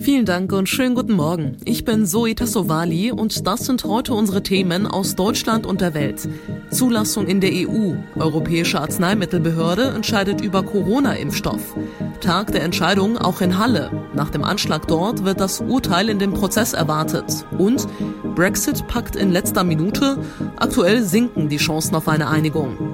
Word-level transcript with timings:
Vielen 0.00 0.24
Dank 0.24 0.52
und 0.52 0.68
schönen 0.68 0.94
guten 0.94 1.14
Morgen. 1.14 1.56
Ich 1.64 1.84
bin 1.84 2.06
Zoe 2.06 2.34
Tassovali 2.34 3.10
und 3.10 3.46
das 3.46 3.66
sind 3.66 3.82
heute 3.84 4.14
unsere 4.14 4.44
Themen 4.44 4.86
aus 4.86 5.16
Deutschland 5.16 5.66
und 5.66 5.80
der 5.80 5.92
Welt. 5.92 6.28
Zulassung 6.70 7.26
in 7.26 7.40
der 7.40 7.50
EU. 7.50 7.94
Europäische 8.14 8.80
Arzneimittelbehörde 8.80 9.88
entscheidet 9.88 10.40
über 10.40 10.62
Corona-Impfstoff. 10.62 11.76
Tag 12.20 12.52
der 12.52 12.62
Entscheidung 12.62 13.18
auch 13.18 13.40
in 13.40 13.58
Halle. 13.58 13.90
Nach 14.14 14.30
dem 14.30 14.44
Anschlag 14.44 14.86
dort 14.86 15.24
wird 15.24 15.40
das 15.40 15.60
Urteil 15.60 16.08
in 16.08 16.20
dem 16.20 16.32
Prozess 16.32 16.74
erwartet. 16.74 17.44
Und 17.58 17.86
Brexit 18.36 18.86
packt 18.86 19.16
in 19.16 19.32
letzter 19.32 19.64
Minute. 19.64 20.18
Aktuell 20.56 21.02
sinken 21.02 21.48
die 21.48 21.56
Chancen 21.56 21.96
auf 21.96 22.06
eine 22.06 22.28
Einigung. 22.28 22.92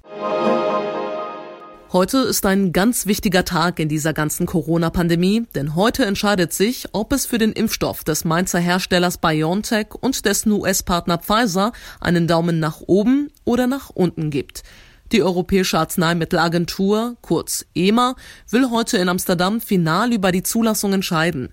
Heute 1.94 2.19
ist 2.19 2.44
ein 2.44 2.72
ganz 2.72 3.06
wichtiger 3.06 3.44
Tag 3.44 3.78
in 3.78 3.88
dieser 3.88 4.12
ganzen 4.12 4.47
Corona-Pandemie, 4.47 5.47
denn 5.55 5.77
heute 5.77 6.05
entscheidet 6.05 6.53
sich, 6.53 6.87
ob 6.91 7.12
es 7.12 7.25
für 7.25 7.38
den 7.38 7.53
Impfstoff 7.53 8.03
des 8.03 8.25
Mainzer 8.25 8.59
Herstellers 8.59 9.19
BioNTech 9.19 9.94
und 10.00 10.25
dessen 10.25 10.50
US-Partner 10.50 11.19
Pfizer 11.19 11.71
einen 12.00 12.27
Daumen 12.27 12.59
nach 12.59 12.81
oben 12.81 13.31
oder 13.44 13.69
nach 13.69 13.91
unten 13.91 14.31
gibt. 14.31 14.65
Die 15.12 15.22
Europäische 15.22 15.78
Arzneimittelagentur, 15.78 17.16
kurz 17.21 17.65
EMA, 17.77 18.16
will 18.50 18.71
heute 18.72 18.99
in 18.99 19.09
Amsterdam 19.09 19.60
final 19.60 20.12
über 20.12 20.33
die 20.33 20.43
Zulassung 20.43 20.94
entscheiden. 20.94 21.50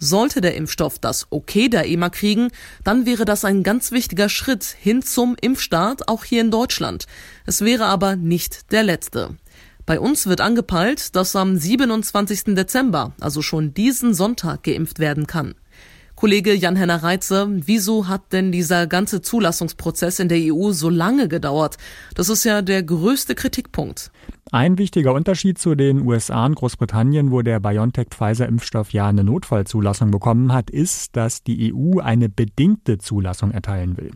Sollte 0.00 0.40
der 0.40 0.56
Impfstoff 0.56 0.98
das 0.98 1.28
Okay 1.30 1.68
der 1.68 1.86
EMA 1.86 2.08
kriegen, 2.08 2.48
dann 2.82 3.06
wäre 3.06 3.24
das 3.24 3.44
ein 3.44 3.62
ganz 3.62 3.92
wichtiger 3.92 4.28
Schritt 4.28 4.64
hin 4.64 5.02
zum 5.02 5.36
Impfstart 5.40 6.08
auch 6.08 6.24
hier 6.24 6.40
in 6.40 6.50
Deutschland. 6.50 7.06
Es 7.46 7.60
wäre 7.60 7.84
aber 7.84 8.16
nicht 8.16 8.72
der 8.72 8.82
letzte. 8.82 9.36
Bei 9.86 10.00
uns 10.00 10.26
wird 10.26 10.40
angepeilt, 10.40 11.14
dass 11.14 11.36
am 11.36 11.58
27. 11.58 12.54
Dezember, 12.54 13.12
also 13.20 13.42
schon 13.42 13.74
diesen 13.74 14.14
Sonntag, 14.14 14.62
geimpft 14.62 14.98
werden 14.98 15.26
kann. 15.26 15.54
Kollege 16.16 16.54
Jan-Henner 16.54 17.02
Reitze, 17.02 17.48
wieso 17.50 18.08
hat 18.08 18.32
denn 18.32 18.50
dieser 18.50 18.86
ganze 18.86 19.20
Zulassungsprozess 19.20 20.20
in 20.20 20.28
der 20.28 20.54
EU 20.54 20.70
so 20.72 20.88
lange 20.88 21.28
gedauert? 21.28 21.76
Das 22.14 22.30
ist 22.30 22.44
ja 22.44 22.62
der 22.62 22.82
größte 22.82 23.34
Kritikpunkt. 23.34 24.10
Ein 24.54 24.78
wichtiger 24.78 25.14
Unterschied 25.14 25.58
zu 25.58 25.74
den 25.74 26.06
USA 26.06 26.46
und 26.46 26.54
Großbritannien, 26.54 27.32
wo 27.32 27.42
der 27.42 27.58
BioNTech-Pfizer-Impfstoff 27.58 28.92
ja 28.92 29.08
eine 29.08 29.24
Notfallzulassung 29.24 30.12
bekommen 30.12 30.52
hat, 30.52 30.70
ist, 30.70 31.16
dass 31.16 31.42
die 31.42 31.74
EU 31.74 31.98
eine 31.98 32.28
bedingte 32.28 32.98
Zulassung 32.98 33.50
erteilen 33.50 33.96
will. 33.96 34.12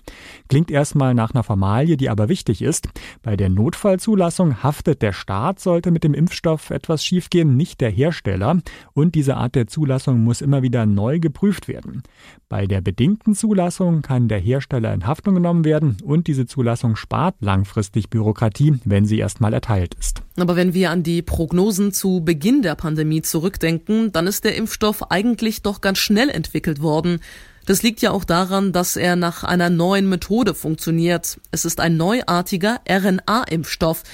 Klingt 0.48 0.70
erstmal 0.70 1.12
nach 1.12 1.34
einer 1.34 1.42
Formalie, 1.42 1.96
die 1.96 2.08
aber 2.08 2.28
wichtig 2.28 2.62
ist. 2.62 2.88
Bei 3.24 3.36
der 3.36 3.48
Notfallzulassung 3.48 4.62
haftet 4.62 5.02
der 5.02 5.12
Staat, 5.12 5.58
sollte 5.58 5.90
mit 5.90 6.04
dem 6.04 6.14
Impfstoff 6.14 6.70
etwas 6.70 7.04
schiefgehen, 7.04 7.56
nicht 7.56 7.80
der 7.80 7.90
Hersteller. 7.90 8.60
Und 8.92 9.16
diese 9.16 9.36
Art 9.36 9.56
der 9.56 9.66
Zulassung 9.66 10.22
muss 10.22 10.40
immer 10.40 10.62
wieder 10.62 10.86
neu 10.86 11.18
geprüft 11.18 11.66
werden. 11.66 12.04
Bei 12.48 12.68
der 12.68 12.80
bedingten 12.80 13.34
Zulassung 13.34 14.02
kann 14.02 14.28
der 14.28 14.38
Hersteller 14.38 14.94
in 14.94 15.04
Haftung 15.04 15.34
genommen 15.34 15.64
werden 15.64 15.96
und 16.04 16.28
diese 16.28 16.46
Zulassung 16.46 16.94
spart 16.94 17.34
langfristig 17.40 18.08
Bürokratie, 18.08 18.78
wenn 18.84 19.04
sie 19.04 19.18
erstmal 19.18 19.52
erteilt 19.52 19.94
ist. 19.94 20.22
Aber 20.40 20.56
wenn 20.56 20.74
wir 20.74 20.90
an 20.90 21.02
die 21.02 21.22
Prognosen 21.22 21.92
zu 21.92 22.20
Beginn 22.24 22.62
der 22.62 22.74
Pandemie 22.74 23.22
zurückdenken, 23.22 24.12
dann 24.12 24.26
ist 24.26 24.44
der 24.44 24.56
Impfstoff 24.56 25.10
eigentlich 25.10 25.62
doch 25.62 25.80
ganz 25.80 25.98
schnell 25.98 26.30
entwickelt 26.30 26.80
worden. 26.82 27.20
Das 27.66 27.82
liegt 27.82 28.00
ja 28.00 28.12
auch 28.12 28.24
daran, 28.24 28.72
dass 28.72 28.96
er 28.96 29.14
nach 29.14 29.44
einer 29.44 29.68
neuen 29.68 30.08
Methode 30.08 30.54
funktioniert. 30.54 31.38
Es 31.50 31.64
ist 31.64 31.80
ein 31.80 31.96
neuartiger 31.98 32.80
RNA-Impfstoff. 32.88 34.04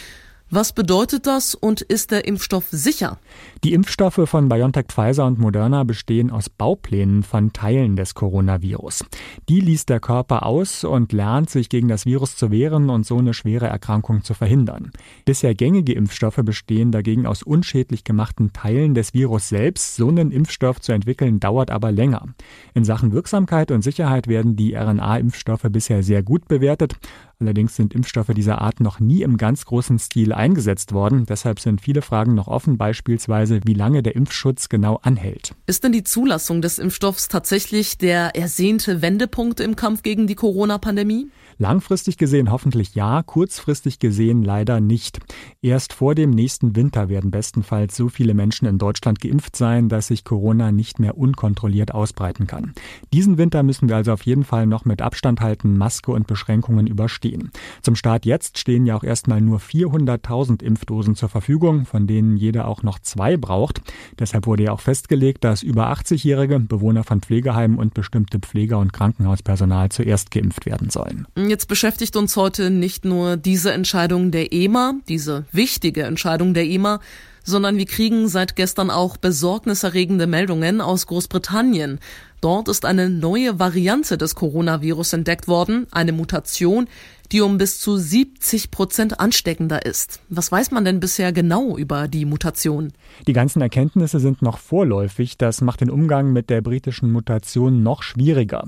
Was 0.56 0.72
bedeutet 0.72 1.26
das 1.26 1.56
und 1.56 1.80
ist 1.80 2.12
der 2.12 2.28
Impfstoff 2.28 2.66
sicher? 2.70 3.18
Die 3.64 3.72
Impfstoffe 3.72 4.20
von 4.24 4.48
BioNTech, 4.48 4.84
Pfizer 4.86 5.26
und 5.26 5.40
Moderna 5.40 5.82
bestehen 5.82 6.30
aus 6.30 6.48
Bauplänen 6.48 7.24
von 7.24 7.52
Teilen 7.52 7.96
des 7.96 8.14
Coronavirus. 8.14 9.04
Die 9.48 9.58
liest 9.58 9.88
der 9.88 9.98
Körper 9.98 10.46
aus 10.46 10.84
und 10.84 11.12
lernt, 11.12 11.50
sich 11.50 11.68
gegen 11.68 11.88
das 11.88 12.06
Virus 12.06 12.36
zu 12.36 12.52
wehren 12.52 12.88
und 12.88 13.04
so 13.04 13.18
eine 13.18 13.34
schwere 13.34 13.66
Erkrankung 13.66 14.22
zu 14.22 14.32
verhindern. 14.32 14.92
Bisher 15.24 15.56
gängige 15.56 15.92
Impfstoffe 15.92 16.40
bestehen 16.44 16.92
dagegen 16.92 17.26
aus 17.26 17.42
unschädlich 17.42 18.04
gemachten 18.04 18.52
Teilen 18.52 18.94
des 18.94 19.12
Virus 19.12 19.48
selbst. 19.48 19.96
So 19.96 20.06
einen 20.06 20.30
Impfstoff 20.30 20.80
zu 20.80 20.92
entwickeln 20.92 21.40
dauert 21.40 21.72
aber 21.72 21.90
länger. 21.90 22.28
In 22.74 22.84
Sachen 22.84 23.10
Wirksamkeit 23.10 23.72
und 23.72 23.82
Sicherheit 23.82 24.28
werden 24.28 24.54
die 24.54 24.76
RNA-Impfstoffe 24.76 25.66
bisher 25.68 26.04
sehr 26.04 26.22
gut 26.22 26.46
bewertet. 26.46 26.94
Allerdings 27.40 27.76
sind 27.76 27.94
Impfstoffe 27.94 28.32
dieser 28.34 28.60
Art 28.60 28.80
noch 28.80 29.00
nie 29.00 29.22
im 29.22 29.36
ganz 29.36 29.64
großen 29.66 29.98
Stil 29.98 30.32
eingesetzt 30.32 30.92
worden. 30.92 31.26
Deshalb 31.26 31.60
sind 31.60 31.80
viele 31.80 32.02
Fragen 32.02 32.34
noch 32.34 32.48
offen, 32.48 32.78
beispielsweise 32.78 33.60
wie 33.64 33.74
lange 33.74 34.02
der 34.02 34.16
Impfschutz 34.16 34.68
genau 34.68 34.98
anhält. 35.02 35.54
Ist 35.66 35.84
denn 35.84 35.92
die 35.92 36.04
Zulassung 36.04 36.62
des 36.62 36.78
Impfstoffs 36.78 37.28
tatsächlich 37.28 37.98
der 37.98 38.36
ersehnte 38.36 39.02
Wendepunkt 39.02 39.60
im 39.60 39.76
Kampf 39.76 40.02
gegen 40.02 40.26
die 40.26 40.34
Corona-Pandemie? 40.34 41.28
Langfristig 41.58 42.16
gesehen 42.16 42.50
hoffentlich 42.50 42.94
ja, 42.94 43.22
kurzfristig 43.22 43.98
gesehen 43.98 44.42
leider 44.42 44.80
nicht. 44.80 45.18
Erst 45.60 45.92
vor 45.92 46.14
dem 46.14 46.30
nächsten 46.30 46.76
Winter 46.76 47.08
werden 47.08 47.30
bestenfalls 47.30 47.96
so 47.96 48.08
viele 48.08 48.34
Menschen 48.34 48.66
in 48.66 48.78
Deutschland 48.78 49.20
geimpft 49.20 49.56
sein, 49.56 49.88
dass 49.88 50.06
sich 50.06 50.24
Corona 50.24 50.72
nicht 50.72 50.98
mehr 50.98 51.18
unkontrolliert 51.18 51.92
ausbreiten 51.92 52.46
kann. 52.46 52.74
Diesen 53.12 53.38
Winter 53.38 53.62
müssen 53.62 53.88
wir 53.88 53.96
also 53.96 54.12
auf 54.12 54.22
jeden 54.22 54.44
Fall 54.44 54.66
noch 54.66 54.84
mit 54.84 55.02
Abstand 55.02 55.40
halten, 55.40 55.76
Maske 55.76 56.12
und 56.12 56.26
Beschränkungen 56.26 56.86
überstehen 56.86 57.24
stehen. 57.24 57.50
Zum 57.82 57.96
Start 57.96 58.26
jetzt 58.26 58.58
stehen 58.58 58.86
ja 58.86 58.96
auch 58.96 59.04
erstmal 59.04 59.40
nur 59.40 59.58
400.000 59.58 60.62
Impfdosen 60.62 61.14
zur 61.14 61.28
Verfügung, 61.28 61.86
von 61.86 62.06
denen 62.06 62.36
jeder 62.36 62.68
auch 62.68 62.82
noch 62.82 62.98
zwei 62.98 63.36
braucht. 63.36 63.80
Deshalb 64.18 64.46
wurde 64.46 64.64
ja 64.64 64.72
auch 64.72 64.80
festgelegt, 64.80 65.44
dass 65.44 65.62
über 65.62 65.90
80-Jährige, 65.90 66.60
Bewohner 66.60 67.04
von 67.04 67.20
Pflegeheimen 67.20 67.78
und 67.78 67.94
bestimmte 67.94 68.38
Pfleger 68.38 68.78
und 68.78 68.92
Krankenhauspersonal 68.92 69.88
zuerst 69.88 70.30
geimpft 70.30 70.66
werden 70.66 70.90
sollen. 70.90 71.26
Jetzt 71.48 71.68
beschäftigt 71.68 72.16
uns 72.16 72.36
heute 72.36 72.70
nicht 72.70 73.04
nur 73.04 73.36
diese 73.36 73.72
Entscheidung 73.72 74.30
der 74.30 74.52
EMA, 74.52 74.94
diese 75.08 75.44
wichtige 75.52 76.04
Entscheidung 76.04 76.54
der 76.54 76.64
EMA, 76.64 77.00
sondern 77.44 77.76
wir 77.76 77.86
kriegen 77.86 78.28
seit 78.28 78.56
gestern 78.56 78.90
auch 78.90 79.16
besorgniserregende 79.16 80.26
Meldungen 80.26 80.80
aus 80.80 81.06
Großbritannien. 81.06 82.00
Dort 82.40 82.68
ist 82.68 82.84
eine 82.84 83.10
neue 83.10 83.58
Variante 83.58 84.16
des 84.16 84.34
Coronavirus 84.34 85.14
entdeckt 85.14 85.48
worden, 85.48 85.86
eine 85.90 86.12
Mutation, 86.12 86.88
die 87.32 87.40
um 87.40 87.58
bis 87.58 87.80
zu 87.80 87.96
70 87.96 88.70
Prozent 88.70 89.20
ansteckender 89.20 89.84
ist. 89.86 90.20
Was 90.28 90.52
weiß 90.52 90.70
man 90.70 90.84
denn 90.84 91.00
bisher 91.00 91.32
genau 91.32 91.76
über 91.76 92.08
die 92.08 92.24
Mutation? 92.24 92.92
Die 93.26 93.32
ganzen 93.32 93.62
Erkenntnisse 93.62 94.20
sind 94.20 94.42
noch 94.42 94.58
vorläufig. 94.58 95.38
Das 95.38 95.60
macht 95.60 95.80
den 95.80 95.90
Umgang 95.90 96.32
mit 96.32 96.50
der 96.50 96.60
britischen 96.60 97.10
Mutation 97.10 97.82
noch 97.82 98.02
schwieriger. 98.02 98.64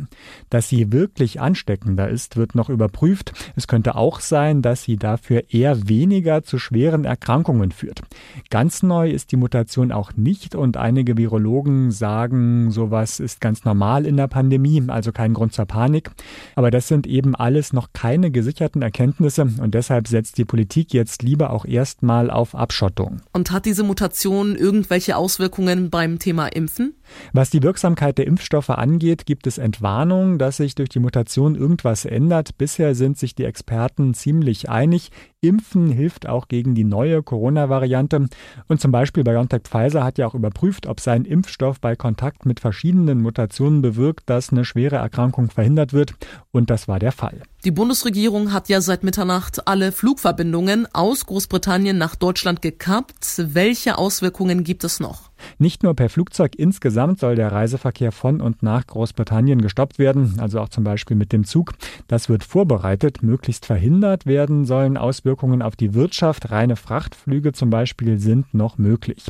Dass 0.50 0.69
sie 0.69 0.93
wirklich 0.93 1.41
ansteckender 1.41 2.08
ist, 2.08 2.37
wird 2.37 2.55
noch 2.55 2.69
überprüft. 2.69 3.32
Es 3.56 3.67
könnte 3.67 3.97
auch 3.97 4.20
sein, 4.20 4.62
dass 4.62 4.82
sie 4.82 4.97
dafür 4.97 5.44
eher 5.50 5.88
weniger 5.88 6.43
zu 6.43 6.58
schweren 6.58 7.05
Erkrankungen 7.05 7.73
führt. 7.73 8.03
Ganz 8.50 8.82
neu 8.82 9.11
ist 9.11 9.32
die 9.32 9.37
Mutation 9.37 9.93
auch 9.93 10.12
nicht 10.17 10.55
und 10.55 10.76
einige 10.76 11.17
Virologen 11.17 11.91
sagen, 11.91 12.70
sowas 12.70 13.20
ist 13.20 13.41
ganz 13.41 13.64
normal 13.64 14.06
in 14.06 14.17
der 14.17 14.29
Pandemie, 14.29 14.82
also 14.88 15.12
kein 15.12 15.35
Grund 15.35 15.53
zur 15.53 15.67
Panik. 15.67 16.11
Aber 16.55 16.70
das 16.70 16.88
sind 16.88 17.06
eben 17.06 17.35
alles 17.35 17.73
noch 17.73 17.88
keine 17.93 18.31
gesicherten 18.46 18.81
Erkenntnisse 18.81 19.43
und 19.43 19.75
deshalb 19.75 20.06
setzt 20.06 20.38
die 20.38 20.44
Politik 20.44 20.94
jetzt 20.94 21.25
lieber 21.25 21.50
auch 21.50 21.64
erstmal 21.64 22.31
auf 22.31 22.54
Abschottung. 22.54 23.22
Und 23.32 23.50
hat 23.50 23.66
diese 23.66 23.82
Mutation 23.82 24.54
irgendwelche 24.54 25.16
Auswirkungen 25.16 25.90
beim 25.90 26.20
Thema 26.20 26.46
Impfen? 26.46 26.94
Was 27.32 27.50
die 27.50 27.62
Wirksamkeit 27.62 28.19
der 28.19 28.28
Impfstoffe 28.28 28.70
angeht, 28.70 29.26
gibt 29.26 29.48
es 29.48 29.58
Entwarnungen, 29.58 30.38
dass 30.38 30.58
sich 30.58 30.76
durch 30.76 30.88
die 30.90 31.00
Mutation 31.00 31.56
irgendwas 31.56 32.04
ändert. 32.04 32.56
Bisher 32.56 32.94
sind 32.94 33.19
sich 33.19 33.34
die 33.34 33.44
Experten 33.44 34.14
ziemlich 34.14 34.69
einig. 34.69 35.10
Impfen 35.40 35.90
hilft 35.90 36.28
auch 36.28 36.48
gegen 36.48 36.75
die 36.75 36.84
neue 36.84 37.22
Corona-Variante. 37.22 38.26
Und 38.69 38.81
zum 38.81 38.93
Beispiel 38.93 39.25
BioNTech 39.25 39.62
Pfizer 39.64 40.04
hat 40.04 40.19
ja 40.19 40.26
auch 40.26 40.34
überprüft, 40.34 40.87
ob 40.87 41.00
sein 41.00 41.25
Impfstoff 41.25 41.81
bei 41.81 41.96
Kontakt 41.96 42.46
mit 42.46 42.60
verschiedenen 42.60 43.22
Mutationen 43.22 43.82
bewirkt, 43.82 44.28
dass 44.28 44.50
eine 44.50 44.64
schwere 44.64 44.96
Erkrankung 44.96 45.50
verhindert 45.50 45.93
wird. 45.93 46.14
Und 46.52 46.70
das 46.70 46.88
war 46.88 46.98
der 46.98 47.12
Fall. 47.12 47.43
Die 47.67 47.73
Bundesregierung 47.73 48.53
hat 48.53 48.69
ja 48.69 48.81
seit 48.81 49.03
Mitternacht 49.03 49.67
alle 49.67 49.91
Flugverbindungen 49.91 50.87
aus 50.95 51.27
Großbritannien 51.27 51.99
nach 51.99 52.15
Deutschland 52.15 52.63
gekappt. 52.63 53.25
Welche 53.39 53.99
Auswirkungen 53.99 54.63
gibt 54.63 54.85
es 54.85 55.01
noch? 55.01 55.31
Nicht 55.59 55.83
nur 55.83 55.94
per 55.94 56.09
Flugzeug 56.09 56.55
insgesamt 56.56 57.21
soll 57.21 57.35
der 57.35 57.53
Reiseverkehr 57.53 58.12
von 58.12 58.41
und 58.41 58.62
nach 58.62 58.87
Großbritannien 58.87 59.61
gestoppt 59.61 59.99
werden, 59.99 60.37
also 60.38 60.61
auch 60.61 60.69
zum 60.69 60.85
Beispiel 60.85 61.17
mit 61.17 61.33
dem 61.33 61.44
Zug. 61.44 61.73
Das 62.09 62.29
wird 62.29 62.44
vorbereitet. 62.44 63.23
Möglichst 63.23 63.67
verhindert 63.67 64.27
werden 64.27 64.65
sollen 64.65 64.97
Auswirkungen 64.97 65.62
auf 65.62 65.77
die 65.77 65.94
Wirtschaft. 65.94 66.50
Reine 66.50 66.77
Frachtflüge 66.77 67.53
zum 67.53 67.71
Beispiel 67.71 68.19
sind 68.19 68.55
noch 68.55 68.79
möglich. 68.79 69.25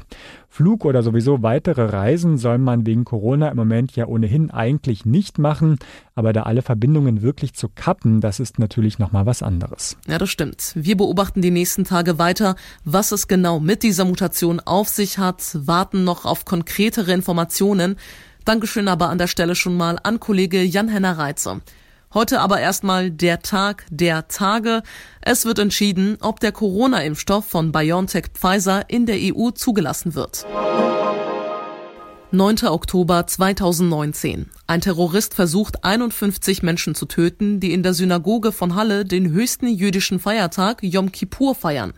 Flug 0.48 0.86
oder 0.86 1.02
sowieso 1.02 1.42
weitere 1.42 1.84
Reisen 1.84 2.38
soll 2.38 2.56
man 2.56 2.86
wegen 2.86 3.04
Corona 3.04 3.48
im 3.50 3.56
Moment 3.56 3.94
ja 3.94 4.06
ohnehin 4.06 4.50
eigentlich 4.50 5.04
nicht 5.04 5.38
machen. 5.38 5.78
Aber 6.14 6.32
da 6.32 6.44
alle 6.44 6.62
Verbindungen 6.62 7.20
wirklich 7.20 7.52
zu 7.52 7.68
kappen, 7.68 8.22
das 8.22 8.40
ist 8.40 8.58
natürlich 8.58 8.98
nochmal 8.98 9.26
was 9.26 9.42
anderes. 9.42 9.98
Ja, 10.08 10.16
das 10.16 10.30
stimmt. 10.30 10.72
Wir 10.74 10.96
beobachten 10.96 11.42
die 11.42 11.50
nächsten 11.50 11.84
Tage 11.84 12.18
weiter, 12.18 12.56
was 12.84 13.12
es 13.12 13.28
genau 13.28 13.60
mit 13.60 13.82
dieser 13.82 14.06
Mutation 14.06 14.60
auf 14.60 14.88
sich 14.88 15.18
hat, 15.18 15.42
warten 15.96 16.04
noch 16.04 16.24
auf 16.24 16.44
konkretere 16.44 17.12
Informationen. 17.12 17.96
Dankeschön 18.44 18.88
aber 18.88 19.08
an 19.08 19.18
der 19.18 19.28
Stelle 19.28 19.54
schon 19.54 19.76
mal 19.76 19.98
an 20.02 20.20
Kollege 20.20 20.62
Jan-Henner 20.62 21.16
Reitzer. 21.18 21.60
Heute 22.12 22.40
aber 22.40 22.60
erstmal 22.60 23.10
der 23.10 23.40
Tag 23.40 23.86
der 23.90 24.28
Tage. 24.28 24.82
Es 25.22 25.44
wird 25.44 25.58
entschieden, 25.58 26.18
ob 26.20 26.40
der 26.40 26.52
Corona-Impfstoff 26.52 27.46
von 27.46 27.72
BioNTech 27.72 28.26
Pfizer 28.34 28.88
in 28.88 29.06
der 29.06 29.16
EU 29.18 29.50
zugelassen 29.50 30.14
wird. 30.14 30.46
9. 32.30 32.66
Oktober 32.66 33.26
2019. 33.26 34.50
Ein 34.66 34.80
Terrorist 34.80 35.34
versucht 35.34 35.84
51 35.84 36.62
Menschen 36.62 36.94
zu 36.94 37.06
töten, 37.06 37.60
die 37.60 37.72
in 37.72 37.82
der 37.82 37.94
Synagoge 37.94 38.52
von 38.52 38.74
Halle 38.74 39.04
den 39.04 39.30
höchsten 39.30 39.68
jüdischen 39.68 40.18
Feiertag 40.18 40.82
Yom 40.82 41.10
Kippur 41.10 41.54
feiern. 41.54 41.94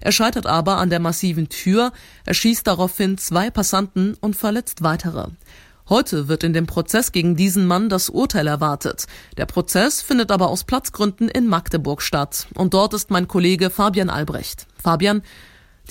Er 0.00 0.12
scheitert 0.12 0.46
aber 0.46 0.78
an 0.78 0.90
der 0.90 1.00
massiven 1.00 1.48
Tür, 1.48 1.92
erschießt 2.24 2.66
daraufhin 2.66 3.18
zwei 3.18 3.50
Passanten 3.50 4.14
und 4.20 4.34
verletzt 4.34 4.82
weitere. 4.82 5.28
Heute 5.88 6.28
wird 6.28 6.44
in 6.44 6.52
dem 6.52 6.66
Prozess 6.66 7.10
gegen 7.10 7.34
diesen 7.34 7.66
Mann 7.66 7.88
das 7.88 8.10
Urteil 8.10 8.46
erwartet. 8.46 9.06
Der 9.36 9.46
Prozess 9.46 10.00
findet 10.00 10.30
aber 10.30 10.48
aus 10.48 10.62
Platzgründen 10.62 11.28
in 11.28 11.48
Magdeburg 11.48 12.00
statt. 12.00 12.46
Und 12.54 12.74
dort 12.74 12.94
ist 12.94 13.10
mein 13.10 13.26
Kollege 13.26 13.70
Fabian 13.70 14.08
Albrecht. 14.08 14.68
Fabian, 14.80 15.22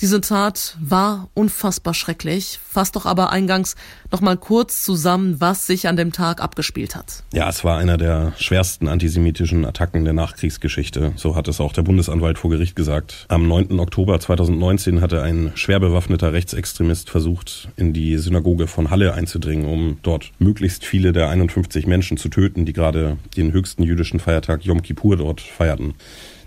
diese 0.00 0.20
Tat 0.20 0.76
war 0.80 1.28
unfassbar 1.34 1.92
schrecklich. 1.92 2.58
Fass 2.66 2.92
doch 2.92 3.04
aber 3.04 3.30
eingangs 3.30 3.76
noch 4.10 4.20
mal 4.20 4.36
kurz 4.36 4.82
zusammen, 4.82 5.40
was 5.40 5.66
sich 5.66 5.88
an 5.88 5.96
dem 5.96 6.12
Tag 6.12 6.40
abgespielt 6.40 6.96
hat. 6.96 7.22
Ja, 7.32 7.48
es 7.48 7.64
war 7.64 7.78
einer 7.78 7.98
der 7.98 8.32
schwersten 8.38 8.88
antisemitischen 8.88 9.64
Attacken 9.64 10.04
der 10.04 10.14
Nachkriegsgeschichte. 10.14 11.12
So 11.16 11.36
hat 11.36 11.48
es 11.48 11.60
auch 11.60 11.72
der 11.72 11.82
Bundesanwalt 11.82 12.38
vor 12.38 12.50
Gericht 12.50 12.76
gesagt. 12.76 13.26
Am 13.28 13.46
9. 13.46 13.78
Oktober 13.78 14.18
2019 14.18 15.00
hatte 15.00 15.22
ein 15.22 15.52
schwer 15.54 15.80
bewaffneter 15.80 16.32
Rechtsextremist 16.32 17.10
versucht, 17.10 17.68
in 17.76 17.92
die 17.92 18.16
Synagoge 18.16 18.66
von 18.66 18.90
Halle 18.90 19.14
einzudringen, 19.14 19.66
um 19.66 19.98
dort 20.02 20.32
möglichst 20.38 20.84
viele 20.84 21.12
der 21.12 21.28
51 21.28 21.86
Menschen 21.86 22.16
zu 22.16 22.28
töten, 22.28 22.64
die 22.64 22.72
gerade 22.72 23.18
den 23.36 23.52
höchsten 23.52 23.82
jüdischen 23.82 24.20
Feiertag 24.20 24.64
Yom 24.64 24.82
Kippur 24.82 25.16
dort 25.16 25.40
feierten. 25.40 25.94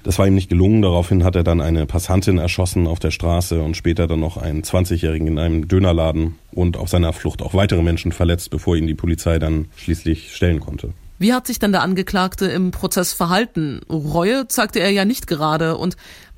Das 0.04 0.20
war 0.20 0.28
ihm 0.28 0.36
nicht 0.36 0.50
gelungen. 0.50 0.82
Daraufhin 0.82 1.24
hat 1.24 1.36
er 1.36 1.44
dann 1.44 1.62
eine 1.62 1.86
Passantin 1.86 2.38
erschossen 2.38 2.88
auf 2.88 3.00
der 3.00 3.12
Straße 3.12 3.62
und 3.62 3.78
später 3.78 4.08
dann 4.08 4.20
noch 4.20 4.38
einen 4.38 4.62
20-Jährigen 4.62 5.28
in 5.28 5.40
einem 5.40 5.68
Dönerladen 5.68 6.36
und 6.52 6.78
auf 6.78 6.90
seiner 6.90 7.14
Flucht 7.14 7.42
auch 7.42 7.54
weitere 7.54 7.82
Menschen 7.82 8.12
verletzt, 8.12 8.50
bevor 8.50 8.76
ihn 8.76 8.88
die 8.88 8.96
Polizei 8.96 9.40
dann 9.40 9.68
schließlich 9.78 10.36
stellen 10.36 10.60
konnte. 10.60 10.94
Wie 11.20 11.34
hat 11.34 11.48
sich 11.48 11.58
denn 11.58 11.72
der 11.72 11.84
Angeklagte 11.84 12.48
im 12.48 12.72
Prozess 12.72 13.14
verhalten? 13.14 13.80
Reue 13.90 14.48
zeigte 14.50 14.80
er 14.80 14.90
ja 14.90 15.06
nicht 15.06 15.28
gerade. 15.28 15.78
Und 15.78 15.96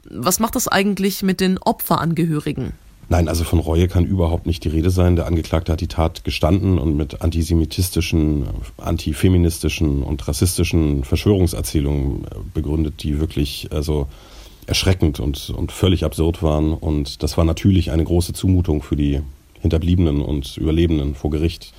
was 0.09 0.39
macht 0.39 0.55
das 0.55 0.67
eigentlich 0.67 1.23
mit 1.23 1.39
den 1.39 1.57
Opferangehörigen? 1.57 2.73
Nein, 3.07 3.27
also 3.27 3.43
von 3.43 3.59
Reue 3.59 3.87
kann 3.87 4.05
überhaupt 4.05 4.47
nicht 4.47 4.63
die 4.63 4.69
Rede 4.69 4.89
sein. 4.89 5.15
Der 5.15 5.27
Angeklagte 5.27 5.71
hat 5.71 5.81
die 5.81 5.87
Tat 5.87 6.23
gestanden 6.23 6.79
und 6.79 6.97
mit 6.97 7.21
antisemitistischen, 7.21 8.45
antifeministischen 8.77 10.01
und 10.01 10.27
rassistischen 10.27 11.03
Verschwörungserzählungen 11.03 12.25
begründet, 12.53 13.03
die 13.03 13.19
wirklich 13.19 13.69
also 13.71 14.07
erschreckend 14.65 15.19
und, 15.19 15.51
und 15.51 15.71
völlig 15.71 16.03
absurd 16.03 16.41
waren. 16.41 16.73
Und 16.73 17.21
das 17.21 17.37
war 17.37 17.45
natürlich 17.45 17.91
eine 17.91 18.03
große 18.03 18.33
Zumutung 18.33 18.81
für 18.81 18.95
die 18.95 19.21
Hinterbliebenen 19.61 20.21
und 20.21 20.57
Überlebenden 20.57 21.13
vor 21.13 21.29
Gericht. 21.29 21.73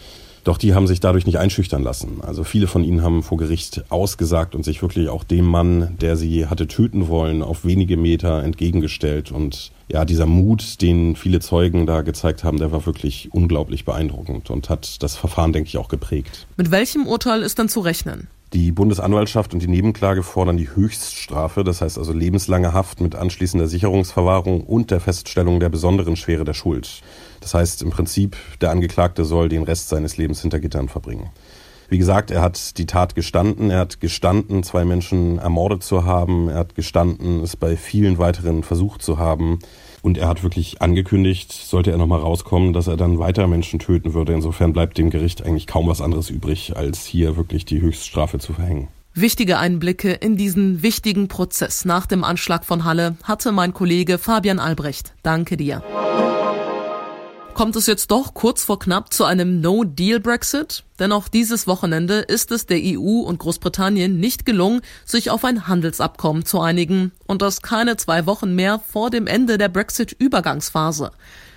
Doch 0.46 0.58
die 0.58 0.74
haben 0.74 0.86
sich 0.86 1.00
dadurch 1.00 1.26
nicht 1.26 1.40
einschüchtern 1.40 1.82
lassen. 1.82 2.20
Also 2.22 2.44
viele 2.44 2.68
von 2.68 2.84
ihnen 2.84 3.02
haben 3.02 3.24
vor 3.24 3.36
Gericht 3.36 3.82
ausgesagt 3.88 4.54
und 4.54 4.64
sich 4.64 4.80
wirklich 4.80 5.08
auch 5.08 5.24
dem 5.24 5.44
Mann, 5.44 5.96
der 6.00 6.16
sie 6.16 6.46
hatte 6.46 6.68
töten 6.68 7.08
wollen, 7.08 7.42
auf 7.42 7.64
wenige 7.64 7.96
Meter 7.96 8.44
entgegengestellt. 8.44 9.32
Und 9.32 9.72
ja, 9.88 10.04
dieser 10.04 10.26
Mut, 10.26 10.80
den 10.82 11.16
viele 11.16 11.40
Zeugen 11.40 11.84
da 11.84 12.02
gezeigt 12.02 12.44
haben, 12.44 12.58
der 12.58 12.70
war 12.70 12.86
wirklich 12.86 13.28
unglaublich 13.32 13.84
beeindruckend 13.84 14.48
und 14.50 14.70
hat 14.70 15.02
das 15.02 15.16
Verfahren, 15.16 15.52
denke 15.52 15.66
ich, 15.66 15.78
auch 15.78 15.88
geprägt. 15.88 16.46
Mit 16.56 16.70
welchem 16.70 17.08
Urteil 17.08 17.42
ist 17.42 17.58
dann 17.58 17.68
zu 17.68 17.80
rechnen? 17.80 18.28
Die 18.56 18.72
Bundesanwaltschaft 18.72 19.52
und 19.52 19.62
die 19.62 19.68
Nebenklage 19.68 20.22
fordern 20.22 20.56
die 20.56 20.74
Höchststrafe, 20.74 21.62
das 21.62 21.82
heißt 21.82 21.98
also 21.98 22.14
lebenslange 22.14 22.72
Haft 22.72 23.02
mit 23.02 23.14
anschließender 23.14 23.66
Sicherungsverwahrung 23.66 24.62
und 24.62 24.90
der 24.90 24.98
Feststellung 24.98 25.60
der 25.60 25.68
besonderen 25.68 26.16
Schwere 26.16 26.44
der 26.44 26.54
Schuld. 26.54 27.02
Das 27.40 27.52
heißt 27.52 27.82
im 27.82 27.90
Prinzip, 27.90 28.34
der 28.62 28.70
Angeklagte 28.70 29.26
soll 29.26 29.50
den 29.50 29.62
Rest 29.62 29.90
seines 29.90 30.16
Lebens 30.16 30.40
hinter 30.40 30.58
Gittern 30.58 30.88
verbringen. 30.88 31.28
Wie 31.88 31.98
gesagt, 31.98 32.30
er 32.30 32.42
hat 32.42 32.78
die 32.78 32.86
Tat 32.86 33.14
gestanden. 33.14 33.70
Er 33.70 33.80
hat 33.80 34.00
gestanden, 34.00 34.62
zwei 34.62 34.84
Menschen 34.84 35.38
ermordet 35.38 35.82
zu 35.82 36.04
haben. 36.04 36.48
Er 36.48 36.58
hat 36.58 36.74
gestanden, 36.74 37.42
es 37.42 37.56
bei 37.56 37.76
vielen 37.76 38.18
weiteren 38.18 38.62
versucht 38.62 39.02
zu 39.02 39.18
haben. 39.18 39.58
Und 40.02 40.18
er 40.18 40.28
hat 40.28 40.42
wirklich 40.42 40.82
angekündigt, 40.82 41.52
sollte 41.52 41.90
er 41.90 41.98
nochmal 41.98 42.20
rauskommen, 42.20 42.72
dass 42.72 42.86
er 42.86 42.96
dann 42.96 43.18
weiter 43.18 43.46
Menschen 43.48 43.78
töten 43.78 44.14
würde. 44.14 44.34
Insofern 44.34 44.72
bleibt 44.72 44.98
dem 44.98 45.10
Gericht 45.10 45.44
eigentlich 45.44 45.66
kaum 45.66 45.88
was 45.88 46.00
anderes 46.00 46.30
übrig, 46.30 46.76
als 46.76 47.04
hier 47.04 47.36
wirklich 47.36 47.64
die 47.64 47.80
Höchststrafe 47.80 48.38
zu 48.38 48.52
verhängen. 48.52 48.88
Wichtige 49.14 49.58
Einblicke 49.58 50.12
in 50.12 50.36
diesen 50.36 50.82
wichtigen 50.82 51.28
Prozess 51.28 51.86
nach 51.86 52.06
dem 52.06 52.22
Anschlag 52.22 52.66
von 52.66 52.84
Halle 52.84 53.16
hatte 53.22 53.50
mein 53.50 53.72
Kollege 53.72 54.18
Fabian 54.18 54.58
Albrecht. 54.58 55.14
Danke 55.22 55.56
dir. 55.56 55.82
Kommt 57.56 57.74
es 57.74 57.86
jetzt 57.86 58.10
doch 58.10 58.34
kurz 58.34 58.64
vor 58.64 58.78
knapp 58.78 59.14
zu 59.14 59.24
einem 59.24 59.62
No-Deal-Brexit? 59.62 60.84
Denn 60.98 61.10
auch 61.10 61.26
dieses 61.26 61.66
Wochenende 61.66 62.16
ist 62.16 62.52
es 62.52 62.66
der 62.66 62.78
EU 62.82 63.20
und 63.20 63.38
Großbritannien 63.38 64.20
nicht 64.20 64.44
gelungen, 64.44 64.82
sich 65.06 65.30
auf 65.30 65.42
ein 65.42 65.66
Handelsabkommen 65.66 66.44
zu 66.44 66.60
einigen. 66.60 67.12
Und 67.26 67.40
das 67.40 67.62
keine 67.62 67.96
zwei 67.96 68.26
Wochen 68.26 68.54
mehr 68.54 68.78
vor 68.86 69.08
dem 69.08 69.26
Ende 69.26 69.56
der 69.56 69.70
Brexit-Übergangsphase. 69.70 71.12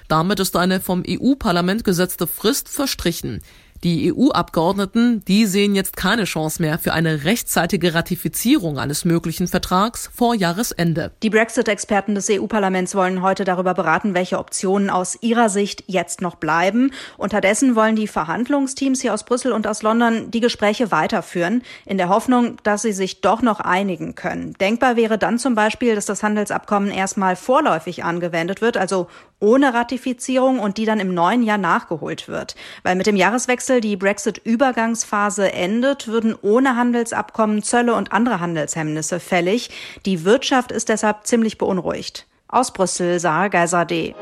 Damit 0.07 0.39
ist 0.39 0.55
eine 0.55 0.79
vom 0.79 1.03
EU-Parlament 1.05 1.83
gesetzte 1.83 2.27
Frist 2.27 2.69
verstrichen. 2.69 3.41
Die 3.83 4.13
EU-Abgeordneten, 4.13 5.23
die 5.25 5.45
sehen 5.45 5.73
jetzt 5.73 5.95
keine 5.95 6.25
Chance 6.25 6.61
mehr 6.61 6.79
für 6.79 6.91
eine 6.91 7.23
rechtzeitige 7.23 7.93
Ratifizierung 7.93 8.77
eines 8.77 9.05
möglichen 9.05 9.47
Vertrags 9.47 10.09
vor 10.13 10.35
Jahresende. 10.35 11.11
Die 11.23 11.29
Brexit-Experten 11.29 12.13
des 12.13 12.29
EU-Parlaments 12.29 12.93
wollen 12.93 13.21
heute 13.21 13.45
darüber 13.45 13.73
beraten, 13.73 14.13
welche 14.13 14.37
Optionen 14.37 14.89
aus 14.89 15.17
ihrer 15.21 15.47
Sicht 15.47 15.85
jetzt 15.87 16.19
noch 16.19 16.35
bleiben. 16.35 16.91
Unterdessen 17.17 17.75
wollen 17.77 17.95
die 17.95 18.07
Verhandlungsteams 18.07 18.99
hier 18.99 19.13
aus 19.13 19.23
Brüssel 19.23 19.53
und 19.53 19.65
aus 19.65 19.81
London 19.81 20.29
die 20.29 20.41
Gespräche 20.41 20.91
weiterführen, 20.91 21.63
in 21.85 21.97
der 21.97 22.09
Hoffnung, 22.09 22.57
dass 22.63 22.81
sie 22.81 22.91
sich 22.91 23.21
doch 23.21 23.41
noch 23.41 23.61
einigen 23.61 24.13
können. 24.13 24.55
Denkbar 24.59 24.97
wäre 24.97 25.17
dann 25.17 25.39
zum 25.39 25.55
Beispiel, 25.55 25.95
dass 25.95 26.05
das 26.05 26.21
Handelsabkommen 26.21 26.91
erstmal 26.91 27.37
vorläufig 27.37 28.03
angewendet 28.03 28.59
wird, 28.59 28.75
also 28.75 29.07
ohne 29.39 29.73
Ratifizierung 29.73 30.59
und 30.59 30.77
die 30.77 30.85
dann 30.85 30.99
im 30.99 31.13
neuen 31.13 31.43
Jahr 31.43 31.57
nachgeholt 31.57 32.27
wird. 32.27 32.55
Weil 32.83 32.95
mit 32.95 33.07
dem 33.07 33.15
Jahreswechsel 33.15 33.81
die 33.81 33.95
Brexit-Übergangsphase 33.95 35.51
endet, 35.53 36.07
würden 36.07 36.35
ohne 36.41 36.75
Handelsabkommen 36.75 37.63
Zölle 37.63 37.95
und 37.95 38.11
andere 38.11 38.39
Handelshemmnisse 38.39 39.19
fällig. 39.19 39.69
Die 40.05 40.25
Wirtschaft 40.25 40.71
ist 40.71 40.89
deshalb 40.89 41.25
ziemlich 41.25 41.57
beunruhigt. 41.57 42.25
Aus 42.47 42.73
Brüssel, 42.73 43.19
Sarah 43.19 43.47
Geiserde. 43.47 44.15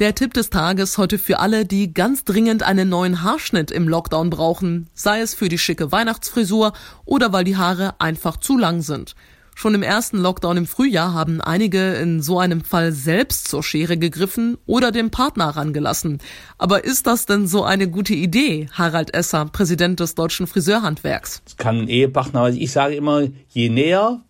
Der 0.00 0.14
Tipp 0.16 0.34
des 0.34 0.50
Tages 0.50 0.98
heute 0.98 1.18
für 1.18 1.38
alle, 1.38 1.64
die 1.64 1.94
ganz 1.94 2.24
dringend 2.24 2.64
einen 2.64 2.88
neuen 2.88 3.22
Haarschnitt 3.22 3.70
im 3.70 3.88
Lockdown 3.88 4.28
brauchen, 4.28 4.88
sei 4.92 5.20
es 5.20 5.34
für 5.34 5.48
die 5.48 5.58
schicke 5.58 5.92
Weihnachtsfrisur 5.92 6.72
oder 7.04 7.32
weil 7.32 7.44
die 7.44 7.56
Haare 7.56 7.94
einfach 8.00 8.36
zu 8.36 8.58
lang 8.58 8.82
sind. 8.82 9.14
Schon 9.54 9.74
im 9.74 9.82
ersten 9.82 10.18
Lockdown 10.18 10.56
im 10.56 10.66
Frühjahr 10.66 11.14
haben 11.14 11.40
einige 11.40 11.94
in 11.94 12.22
so 12.22 12.38
einem 12.38 12.62
Fall 12.62 12.92
selbst 12.92 13.48
zur 13.48 13.62
Schere 13.62 13.96
gegriffen 13.96 14.58
oder 14.66 14.90
den 14.90 15.10
Partner 15.10 15.50
rangelassen. 15.50 16.18
Aber 16.58 16.84
ist 16.84 17.06
das 17.06 17.26
denn 17.26 17.46
so 17.46 17.62
eine 17.62 17.88
gute 17.88 18.14
Idee, 18.14 18.68
Harald 18.72 19.14
Esser, 19.14 19.46
Präsident 19.46 20.00
des 20.00 20.14
Deutschen 20.14 20.46
Friseurhandwerks? 20.46 21.42
Es 21.46 21.56
kann 21.56 21.82
ein 21.82 21.88
Ehepartner, 21.88 22.40
also 22.40 22.58
ich 22.58 22.72
sage 22.72 22.94
immer, 22.94 23.28
je 23.48 23.68
näher 23.68 24.22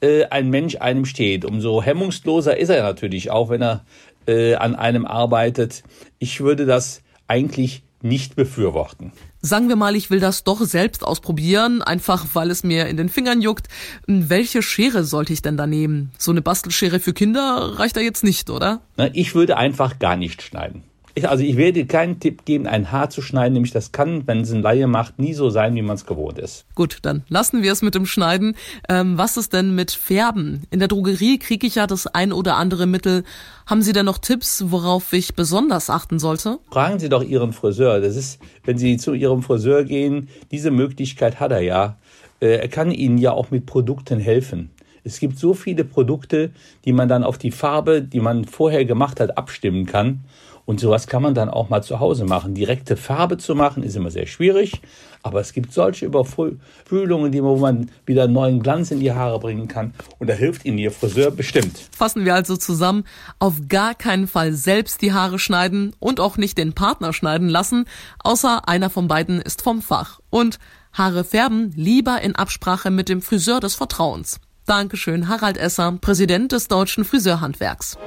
äh, 0.00 0.24
ein 0.26 0.48
Mensch 0.50 0.76
einem 0.76 1.04
steht, 1.04 1.44
umso 1.44 1.82
hemmungsloser 1.82 2.56
ist 2.56 2.70
er 2.70 2.82
natürlich, 2.82 3.30
auch 3.30 3.50
wenn 3.50 3.62
er 3.62 3.84
äh, 4.26 4.54
an 4.54 4.74
einem 4.74 5.04
arbeitet. 5.04 5.82
Ich 6.18 6.40
würde 6.40 6.66
das 6.66 7.02
eigentlich 7.28 7.82
nicht 8.02 8.36
befürworten. 8.36 9.12
Sagen 9.42 9.68
wir 9.68 9.76
mal, 9.76 9.96
ich 9.96 10.10
will 10.10 10.20
das 10.20 10.44
doch 10.44 10.60
selbst 10.62 11.04
ausprobieren, 11.04 11.82
einfach 11.82 12.26
weil 12.34 12.50
es 12.50 12.62
mir 12.62 12.86
in 12.86 12.96
den 12.96 13.08
Fingern 13.08 13.40
juckt. 13.40 13.68
Welche 14.06 14.62
Schere 14.62 15.04
sollte 15.04 15.32
ich 15.32 15.42
denn 15.42 15.56
da 15.56 15.66
nehmen? 15.66 16.12
So 16.18 16.30
eine 16.30 16.42
Bastelschere 16.42 17.00
für 17.00 17.12
Kinder 17.12 17.78
reicht 17.78 17.96
da 17.96 18.00
jetzt 18.00 18.24
nicht, 18.24 18.50
oder? 18.50 18.80
Ich 19.12 19.34
würde 19.34 19.56
einfach 19.56 19.98
gar 19.98 20.16
nicht 20.16 20.42
schneiden. 20.42 20.82
Ich, 21.14 21.28
also 21.28 21.42
ich 21.42 21.56
werde 21.56 21.86
keinen 21.86 22.20
Tipp 22.20 22.44
geben, 22.44 22.66
ein 22.66 22.92
Haar 22.92 23.10
zu 23.10 23.22
schneiden, 23.22 23.54
nämlich 23.54 23.72
das 23.72 23.92
kann, 23.92 24.26
wenn 24.26 24.40
es 24.40 24.52
ein 24.52 24.62
Laie 24.62 24.86
macht, 24.86 25.18
nie 25.18 25.34
so 25.34 25.50
sein, 25.50 25.74
wie 25.74 25.82
man 25.82 25.96
es 25.96 26.06
gewohnt 26.06 26.38
ist. 26.38 26.66
Gut, 26.74 26.98
dann 27.02 27.24
lassen 27.28 27.62
wir 27.62 27.72
es 27.72 27.82
mit 27.82 27.94
dem 27.94 28.06
Schneiden. 28.06 28.56
Ähm, 28.88 29.18
was 29.18 29.36
ist 29.36 29.52
denn 29.52 29.74
mit 29.74 29.90
Färben? 29.90 30.64
In 30.70 30.78
der 30.78 30.88
Drogerie 30.88 31.38
kriege 31.38 31.66
ich 31.66 31.74
ja 31.76 31.86
das 31.86 32.06
ein 32.06 32.32
oder 32.32 32.56
andere 32.56 32.86
Mittel. 32.86 33.24
Haben 33.66 33.82
Sie 33.82 33.92
denn 33.92 34.06
noch 34.06 34.18
Tipps, 34.18 34.64
worauf 34.68 35.12
ich 35.12 35.34
besonders 35.34 35.90
achten 35.90 36.18
sollte? 36.18 36.58
Fragen 36.70 36.98
Sie 36.98 37.08
doch 37.08 37.22
Ihren 37.22 37.52
Friseur. 37.52 38.00
Das 38.00 38.16
ist, 38.16 38.40
wenn 38.64 38.78
Sie 38.78 38.96
zu 38.96 39.14
Ihrem 39.14 39.42
Friseur 39.42 39.84
gehen, 39.84 40.28
diese 40.50 40.70
Möglichkeit 40.70 41.40
hat 41.40 41.52
er 41.52 41.60
ja. 41.60 41.98
Äh, 42.40 42.56
er 42.56 42.68
kann 42.68 42.90
Ihnen 42.90 43.18
ja 43.18 43.32
auch 43.32 43.50
mit 43.50 43.66
Produkten 43.66 44.18
helfen. 44.18 44.70
Es 45.04 45.18
gibt 45.18 45.38
so 45.38 45.54
viele 45.54 45.84
Produkte, 45.84 46.50
die 46.84 46.92
man 46.92 47.08
dann 47.08 47.24
auf 47.24 47.38
die 47.38 47.50
Farbe, 47.50 48.02
die 48.02 48.20
man 48.20 48.44
vorher 48.44 48.84
gemacht 48.84 49.20
hat, 49.20 49.38
abstimmen 49.38 49.86
kann. 49.86 50.24
Und 50.70 50.78
sowas 50.78 51.08
kann 51.08 51.20
man 51.20 51.34
dann 51.34 51.48
auch 51.48 51.68
mal 51.68 51.82
zu 51.82 51.98
Hause 51.98 52.24
machen. 52.24 52.54
Direkte 52.54 52.96
Farbe 52.96 53.38
zu 53.38 53.56
machen 53.56 53.82
ist 53.82 53.96
immer 53.96 54.12
sehr 54.12 54.28
schwierig, 54.28 54.80
aber 55.20 55.40
es 55.40 55.52
gibt 55.52 55.72
solche 55.72 56.06
Überfühlungen, 56.06 57.34
wo 57.42 57.56
man 57.56 57.90
wieder 58.06 58.28
neuen 58.28 58.62
Glanz 58.62 58.92
in 58.92 59.00
die 59.00 59.10
Haare 59.10 59.40
bringen 59.40 59.66
kann. 59.66 59.94
Und 60.20 60.30
da 60.30 60.34
hilft 60.34 60.64
Ihnen 60.64 60.78
Ihr 60.78 60.92
Friseur 60.92 61.32
bestimmt. 61.32 61.88
Fassen 61.90 62.24
wir 62.24 62.36
also 62.36 62.56
zusammen, 62.56 63.02
auf 63.40 63.54
gar 63.68 63.96
keinen 63.96 64.28
Fall 64.28 64.52
selbst 64.52 65.02
die 65.02 65.12
Haare 65.12 65.40
schneiden 65.40 65.96
und 65.98 66.20
auch 66.20 66.36
nicht 66.36 66.56
den 66.56 66.72
Partner 66.72 67.12
schneiden 67.12 67.48
lassen, 67.48 67.86
außer 68.22 68.68
einer 68.68 68.90
von 68.90 69.08
beiden 69.08 69.40
ist 69.40 69.62
vom 69.62 69.82
Fach. 69.82 70.20
Und 70.30 70.60
Haare 70.92 71.24
färben 71.24 71.72
lieber 71.74 72.20
in 72.20 72.36
Absprache 72.36 72.92
mit 72.92 73.08
dem 73.08 73.22
Friseur 73.22 73.58
des 73.58 73.74
Vertrauens. 73.74 74.38
Dankeschön, 74.66 75.26
Harald 75.26 75.56
Esser, 75.56 75.98
Präsident 76.00 76.52
des 76.52 76.68
Deutschen 76.68 77.04
Friseurhandwerks. 77.04 77.98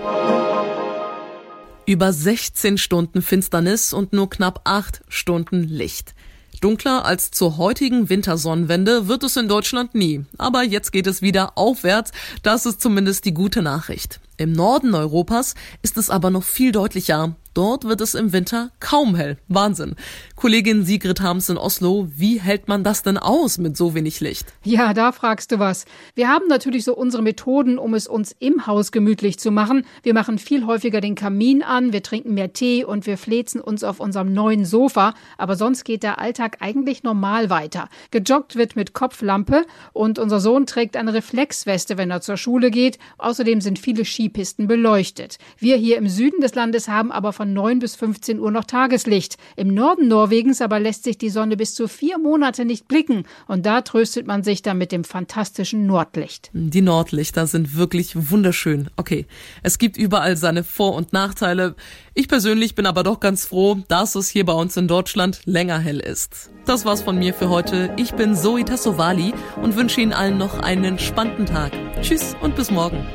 Über 1.85 2.13
16 2.13 2.77
Stunden 2.77 3.21
Finsternis 3.21 3.91
und 3.91 4.13
nur 4.13 4.29
knapp 4.29 4.61
8 4.63 5.01
Stunden 5.09 5.63
Licht. 5.63 6.15
Dunkler 6.61 7.03
als 7.03 7.31
zur 7.31 7.57
heutigen 7.57 8.09
Wintersonnenwende 8.09 9.09
wird 9.09 9.23
es 9.23 9.35
in 9.35 9.49
Deutschland 9.49 9.93
nie. 9.93 10.23
Aber 10.37 10.63
jetzt 10.63 10.93
geht 10.93 11.07
es 11.07 11.21
wieder 11.21 11.57
aufwärts. 11.57 12.13
Das 12.41 12.65
ist 12.65 12.81
zumindest 12.81 13.25
die 13.25 13.33
gute 13.33 13.61
Nachricht. 13.61 14.21
Im 14.37 14.53
Norden 14.53 14.95
Europas 14.95 15.55
ist 15.81 15.97
es 15.97 16.09
aber 16.09 16.29
noch 16.29 16.43
viel 16.43 16.71
deutlicher. 16.71 17.35
Dort 17.53 17.83
wird 17.83 18.01
es 18.01 18.15
im 18.15 18.33
Winter 18.33 18.71
kaum 18.79 19.15
hell. 19.15 19.37
Wahnsinn. 19.47 19.95
Kollegin 20.35 20.83
Sigrid 20.83 21.21
Harms 21.21 21.49
in 21.49 21.57
Oslo, 21.57 22.07
wie 22.15 22.41
hält 22.41 22.67
man 22.67 22.83
das 22.83 23.03
denn 23.03 23.17
aus 23.19 23.59
mit 23.59 23.77
so 23.77 23.93
wenig 23.93 24.19
Licht? 24.21 24.47
Ja, 24.63 24.93
da 24.95 25.11
fragst 25.11 25.51
du 25.51 25.59
was. 25.59 25.85
Wir 26.15 26.29
haben 26.29 26.47
natürlich 26.47 26.83
so 26.83 26.95
unsere 26.95 27.21
Methoden, 27.21 27.77
um 27.77 27.93
es 27.93 28.07
uns 28.07 28.35
im 28.39 28.65
Haus 28.65 28.91
gemütlich 28.91 29.37
zu 29.37 29.51
machen. 29.51 29.85
Wir 30.01 30.15
machen 30.15 30.39
viel 30.39 30.65
häufiger 30.65 30.99
den 30.99 31.13
Kamin 31.13 31.61
an, 31.61 31.93
wir 31.93 32.01
trinken 32.01 32.33
mehr 32.33 32.53
Tee 32.53 32.83
und 32.83 33.05
wir 33.05 33.19
flezen 33.19 33.61
uns 33.61 33.83
auf 33.83 33.99
unserem 33.99 34.33
neuen 34.33 34.65
Sofa. 34.65 35.13
Aber 35.37 35.55
sonst 35.55 35.83
geht 35.83 36.01
der 36.01 36.17
Alltag 36.17 36.57
eigentlich 36.59 37.03
normal 37.03 37.51
weiter. 37.51 37.87
Gejoggt 38.09 38.55
wird 38.55 38.75
mit 38.75 38.93
Kopflampe 38.93 39.65
und 39.93 40.17
unser 40.17 40.39
Sohn 40.39 40.65
trägt 40.65 40.97
eine 40.97 41.13
Reflexweste, 41.13 41.97
wenn 41.97 42.09
er 42.09 42.21
zur 42.21 42.37
Schule 42.37 42.71
geht. 42.71 42.97
Außerdem 43.19 43.61
sind 43.61 43.77
viele 43.77 44.05
Skipisten 44.05 44.67
beleuchtet. 44.67 45.37
Wir 45.59 45.77
hier 45.77 45.97
im 45.97 46.09
Süden 46.09 46.41
des 46.41 46.55
Landes 46.55 46.87
haben 46.87 47.11
aber 47.11 47.31
von 47.31 47.42
von 47.43 47.51
9 47.51 47.79
bis 47.79 47.97
15 47.97 48.39
Uhr 48.39 48.51
noch 48.51 48.63
Tageslicht. 48.63 49.35
Im 49.57 49.73
Norden 49.73 50.07
Norwegens 50.07 50.61
aber 50.61 50.79
lässt 50.79 51.03
sich 51.03 51.17
die 51.17 51.29
Sonne 51.29 51.57
bis 51.57 51.75
zu 51.75 51.89
vier 51.89 52.17
Monate 52.17 52.63
nicht 52.63 52.87
blicken. 52.87 53.25
Und 53.49 53.65
da 53.65 53.81
tröstet 53.81 54.27
man 54.27 54.43
sich 54.43 54.61
dann 54.61 54.77
mit 54.77 54.93
dem 54.93 55.03
fantastischen 55.03 55.85
Nordlicht. 55.85 56.51
Die 56.53 56.81
Nordlichter 56.81 57.45
sind 57.45 57.75
wirklich 57.75 58.31
wunderschön. 58.31 58.89
Okay, 58.95 59.25
es 59.61 59.77
gibt 59.77 59.97
überall 59.97 60.37
seine 60.37 60.63
Vor- 60.63 60.95
und 60.95 61.11
Nachteile. 61.11 61.75
Ich 62.13 62.29
persönlich 62.29 62.75
bin 62.75 62.85
aber 62.85 63.03
doch 63.03 63.19
ganz 63.19 63.45
froh, 63.45 63.77
dass 63.89 64.15
es 64.15 64.29
hier 64.29 64.45
bei 64.45 64.53
uns 64.53 64.77
in 64.77 64.87
Deutschland 64.87 65.41
länger 65.43 65.79
hell 65.79 65.99
ist. 65.99 66.49
Das 66.65 66.85
war's 66.85 67.01
von 67.01 67.19
mir 67.19 67.33
für 67.33 67.49
heute. 67.49 67.93
Ich 67.97 68.13
bin 68.13 68.37
Zoe 68.37 68.63
Tassovali 68.63 69.33
und 69.61 69.75
wünsche 69.75 69.99
Ihnen 69.99 70.13
allen 70.13 70.37
noch 70.37 70.59
einen 70.59 70.85
entspannten 70.85 71.45
Tag. 71.45 71.73
Tschüss 72.01 72.37
und 72.41 72.55
bis 72.55 72.71
morgen. 72.71 73.05